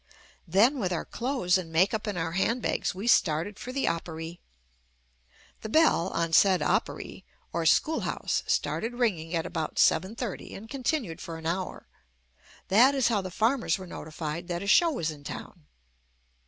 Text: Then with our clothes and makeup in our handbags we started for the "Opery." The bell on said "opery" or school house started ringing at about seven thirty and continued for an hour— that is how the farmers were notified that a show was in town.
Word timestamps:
Then 0.47 0.79
with 0.79 0.91
our 0.91 1.05
clothes 1.05 1.59
and 1.59 1.71
makeup 1.71 2.07
in 2.07 2.17
our 2.17 2.31
handbags 2.31 2.95
we 2.95 3.05
started 3.05 3.59
for 3.59 3.71
the 3.71 3.87
"Opery." 3.87 4.39
The 5.61 5.69
bell 5.69 6.07
on 6.09 6.33
said 6.33 6.63
"opery" 6.63 7.23
or 7.53 7.67
school 7.67 7.99
house 7.99 8.41
started 8.47 8.95
ringing 8.95 9.35
at 9.35 9.45
about 9.45 9.77
seven 9.77 10.15
thirty 10.15 10.55
and 10.55 10.67
continued 10.67 11.21
for 11.21 11.37
an 11.37 11.45
hour— 11.45 11.85
that 12.69 12.95
is 12.95 13.09
how 13.09 13.21
the 13.21 13.29
farmers 13.29 13.77
were 13.77 13.85
notified 13.85 14.47
that 14.47 14.63
a 14.63 14.67
show 14.67 14.89
was 14.89 15.11
in 15.11 15.23
town. 15.23 15.67